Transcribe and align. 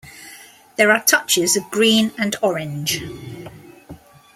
There 0.77 0.89
are 0.91 1.03
touches 1.03 1.55
of 1.55 1.69
green 1.69 2.11
and 2.17 2.35
orange. 2.41 3.03